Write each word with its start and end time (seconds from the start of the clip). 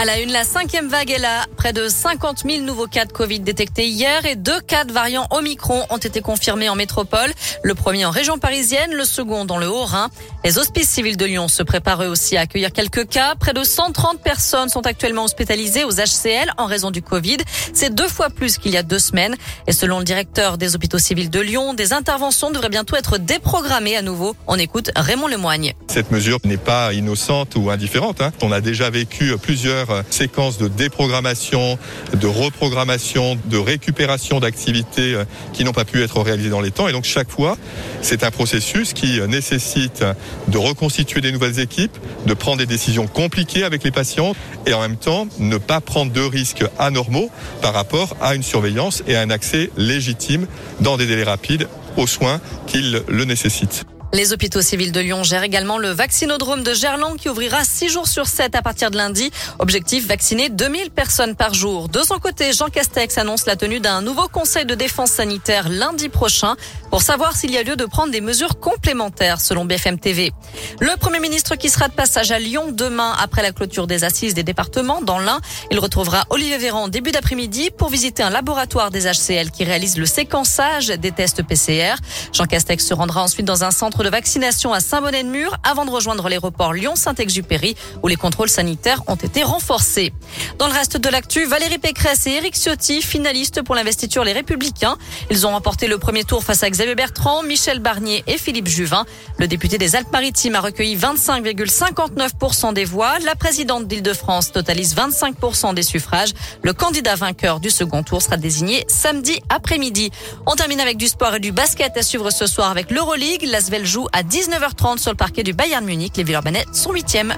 À 0.00 0.04
la 0.04 0.20
une, 0.20 0.30
la 0.30 0.44
cinquième 0.44 0.86
vague 0.86 1.10
est 1.10 1.18
là. 1.18 1.44
Près 1.56 1.72
de 1.72 1.88
50 1.88 2.44
000 2.48 2.62
nouveaux 2.62 2.86
cas 2.86 3.04
de 3.04 3.10
Covid 3.10 3.40
détectés 3.40 3.88
hier 3.88 4.24
et 4.26 4.36
deux 4.36 4.60
cas 4.60 4.84
de 4.84 4.92
variant 4.92 5.26
Omicron 5.32 5.84
ont 5.90 5.96
été 5.96 6.20
confirmés 6.20 6.68
en 6.68 6.76
métropole. 6.76 7.32
Le 7.64 7.74
premier 7.74 8.06
en 8.06 8.12
région 8.12 8.38
parisienne, 8.38 8.92
le 8.92 9.04
second 9.04 9.44
dans 9.44 9.58
le 9.58 9.68
Haut-Rhin. 9.68 10.08
Les 10.44 10.56
hospices 10.56 10.88
civils 10.88 11.16
de 11.16 11.24
Lyon 11.24 11.48
se 11.48 11.64
préparent 11.64 11.98
aussi 12.08 12.36
à 12.36 12.42
accueillir 12.42 12.72
quelques 12.72 13.08
cas. 13.08 13.34
Près 13.34 13.52
de 13.52 13.64
130 13.64 14.22
personnes 14.22 14.68
sont 14.68 14.86
actuellement 14.86 15.24
hospitalisées 15.24 15.82
aux 15.82 15.90
HCL 15.90 16.52
en 16.58 16.66
raison 16.66 16.92
du 16.92 17.02
Covid. 17.02 17.38
C'est 17.72 17.92
deux 17.92 18.06
fois 18.06 18.30
plus 18.30 18.56
qu'il 18.56 18.70
y 18.70 18.76
a 18.76 18.84
deux 18.84 19.00
semaines. 19.00 19.34
Et 19.66 19.72
selon 19.72 19.98
le 19.98 20.04
directeur 20.04 20.58
des 20.58 20.76
hôpitaux 20.76 21.00
civils 21.00 21.28
de 21.28 21.40
Lyon, 21.40 21.74
des 21.74 21.92
interventions 21.92 22.52
devraient 22.52 22.68
bientôt 22.68 22.94
être 22.94 23.18
déprogrammées 23.18 23.96
à 23.96 24.02
nouveau. 24.02 24.36
On 24.46 24.60
écoute 24.60 24.92
Raymond 24.94 25.26
Lemoigne. 25.26 25.74
Cette 25.88 26.12
mesure 26.12 26.38
n'est 26.44 26.56
pas 26.56 26.92
innocente 26.92 27.56
ou 27.56 27.68
indifférente. 27.70 28.20
Hein. 28.20 28.30
On 28.42 28.52
a 28.52 28.60
déjà 28.60 28.90
vécu 28.90 29.36
plusieurs 29.42 29.87
séquences 30.10 30.58
de 30.58 30.68
déprogrammation, 30.68 31.78
de 32.14 32.26
reprogrammation, 32.26 33.38
de 33.46 33.58
récupération 33.58 34.40
d'activités 34.40 35.14
euh, 35.14 35.24
qui 35.52 35.64
n'ont 35.64 35.72
pas 35.72 35.84
pu 35.84 36.02
être 36.02 36.20
réalisées 36.20 36.50
dans 36.50 36.60
les 36.60 36.70
temps. 36.70 36.88
Et 36.88 36.92
donc 36.92 37.04
chaque 37.04 37.30
fois, 37.30 37.56
c'est 38.02 38.24
un 38.24 38.30
processus 38.30 38.92
qui 38.92 39.20
nécessite 39.28 40.04
de 40.48 40.58
reconstituer 40.58 41.20
des 41.20 41.32
nouvelles 41.32 41.58
équipes, 41.60 41.96
de 42.26 42.34
prendre 42.34 42.58
des 42.58 42.66
décisions 42.66 43.06
compliquées 43.06 43.64
avec 43.64 43.84
les 43.84 43.90
patients 43.90 44.34
et 44.66 44.74
en 44.74 44.80
même 44.80 44.96
temps 44.96 45.26
ne 45.38 45.56
pas 45.56 45.80
prendre 45.80 46.12
de 46.12 46.20
risques 46.20 46.64
anormaux 46.78 47.30
par 47.62 47.74
rapport 47.74 48.16
à 48.20 48.34
une 48.34 48.42
surveillance 48.42 49.02
et 49.06 49.16
à 49.16 49.20
un 49.20 49.30
accès 49.30 49.70
légitime 49.76 50.46
dans 50.80 50.96
des 50.96 51.06
délais 51.06 51.24
rapides 51.24 51.68
aux 51.96 52.06
soins 52.06 52.40
qu'ils 52.66 53.02
le 53.08 53.24
nécessitent. 53.24 53.84
Les 54.14 54.32
hôpitaux 54.32 54.62
civils 54.62 54.90
de 54.90 55.00
Lyon 55.00 55.22
gèrent 55.22 55.42
également 55.42 55.76
le 55.76 55.90
vaccinodrome 55.90 56.62
de 56.62 56.72
Gerland 56.72 57.16
qui 57.16 57.28
ouvrira 57.28 57.62
6 57.62 57.90
jours 57.90 58.08
sur 58.08 58.26
7 58.26 58.54
à 58.54 58.62
partir 58.62 58.90
de 58.90 58.96
lundi. 58.96 59.30
Objectif, 59.58 60.06
vacciner 60.06 60.48
2000 60.48 60.90
personnes 60.90 61.36
par 61.36 61.52
jour. 61.52 61.90
De 61.90 62.02
son 62.02 62.18
côté, 62.18 62.54
Jean 62.54 62.68
Castex 62.68 63.18
annonce 63.18 63.44
la 63.44 63.54
tenue 63.54 63.80
d'un 63.80 64.00
nouveau 64.00 64.26
conseil 64.28 64.64
de 64.64 64.74
défense 64.74 65.10
sanitaire 65.10 65.68
lundi 65.68 66.08
prochain 66.08 66.56
pour 66.90 67.02
savoir 67.02 67.36
s'il 67.36 67.50
y 67.50 67.58
a 67.58 67.62
lieu 67.62 67.76
de 67.76 67.84
prendre 67.84 68.10
des 68.10 68.22
mesures 68.22 68.58
complémentaires 68.58 69.42
selon 69.42 69.66
BFM 69.66 69.98
TV. 69.98 70.32
Le 70.80 70.96
Premier 70.96 71.20
ministre 71.20 71.56
qui 71.56 71.68
sera 71.68 71.88
de 71.88 71.92
passage 71.92 72.32
à 72.32 72.38
Lyon 72.38 72.72
demain 72.72 73.14
après 73.20 73.42
la 73.42 73.52
clôture 73.52 73.86
des 73.86 74.04
assises 74.04 74.32
des 74.32 74.42
départements 74.42 75.02
dans 75.02 75.18
l'Ain. 75.18 75.40
Il 75.70 75.78
retrouvera 75.78 76.24
Olivier 76.30 76.56
Véran 76.56 76.88
début 76.88 77.10
d'après-midi 77.10 77.70
pour 77.76 77.90
visiter 77.90 78.22
un 78.22 78.30
laboratoire 78.30 78.90
des 78.90 79.02
HCL 79.02 79.50
qui 79.50 79.64
réalise 79.64 79.98
le 79.98 80.06
séquençage 80.06 80.88
des 80.88 81.12
tests 81.12 81.42
PCR. 81.42 81.96
Jean 82.32 82.46
Castex 82.46 82.86
se 82.86 82.94
rendra 82.94 83.22
ensuite 83.22 83.44
dans 83.44 83.64
un 83.64 83.70
centre 83.70 83.97
de 84.02 84.10
vaccination 84.10 84.72
à 84.72 84.80
Saint-Bonnet-de-Mur 84.80 85.56
avant 85.62 85.84
de 85.84 85.90
rejoindre 85.90 86.28
l'aéroport 86.28 86.72
Lyon-Saint-Exupéry 86.72 87.76
où 88.02 88.08
les 88.08 88.16
contrôles 88.16 88.48
sanitaires 88.48 89.02
ont 89.06 89.16
été 89.16 89.42
renforcés. 89.42 90.12
Dans 90.58 90.66
le 90.66 90.72
reste 90.72 90.96
de 90.96 91.08
l'actu, 91.08 91.44
Valérie 91.46 91.78
Pécresse 91.78 92.26
et 92.26 92.32
Éric 92.32 92.54
Ciotti, 92.54 93.02
finalistes 93.02 93.62
pour 93.62 93.74
l'investiture 93.74 94.24
Les 94.24 94.32
Républicains. 94.32 94.96
Ils 95.30 95.46
ont 95.46 95.50
remporté 95.50 95.86
le 95.86 95.98
premier 95.98 96.24
tour 96.24 96.44
face 96.44 96.62
à 96.62 96.70
Xavier 96.70 96.94
Bertrand, 96.94 97.42
Michel 97.42 97.78
Barnier 97.78 98.24
et 98.26 98.38
Philippe 98.38 98.68
Juvin. 98.68 99.04
Le 99.38 99.48
député 99.48 99.78
des 99.78 99.96
Alpes-Maritimes 99.96 100.54
a 100.54 100.60
recueilli 100.60 100.96
25,59% 100.96 102.74
des 102.74 102.84
voix. 102.84 103.18
La 103.20 103.34
présidente 103.34 103.86
d'Île-de-France 103.86 104.52
totalise 104.52 104.94
25% 104.94 105.74
des 105.74 105.82
suffrages. 105.82 106.34
Le 106.62 106.72
candidat 106.72 107.14
vainqueur 107.14 107.60
du 107.60 107.70
second 107.70 108.02
tour 108.02 108.22
sera 108.22 108.36
désigné 108.36 108.84
samedi 108.88 109.40
après-midi. 109.48 110.10
On 110.46 110.54
termine 110.54 110.80
avec 110.80 110.96
du 110.96 111.08
sport 111.08 111.34
et 111.36 111.40
du 111.40 111.52
basket 111.52 111.96
à 111.96 112.02
suivre 112.02 112.30
ce 112.30 112.46
soir 112.46 112.70
avec 112.70 112.90
l'Euroleague. 112.90 113.44
L'Asvel 113.44 113.86
joue 113.88 114.06
à 114.12 114.22
19h30 114.22 114.98
sur 114.98 115.10
le 115.10 115.16
parquet 115.16 115.42
du 115.42 115.52
Bayern 115.52 115.84
Munich. 115.84 116.12
Les 116.16 116.22
Villeurbanais 116.22 116.66
sont 116.72 116.92
huitièmes. 116.92 117.34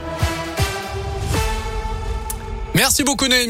Merci 2.74 3.04
beaucoup 3.04 3.26
Noémie. 3.28 3.48